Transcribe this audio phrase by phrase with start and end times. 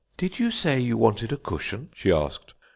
[0.17, 2.55] "'Did you say you wanted a cushion?' she asked.